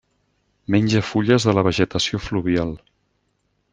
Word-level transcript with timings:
Menja 0.75 1.01
fulles 1.09 1.45
de 1.49 1.55
la 1.57 1.65
vegetació 1.69 2.21
fluvial. 2.29 2.77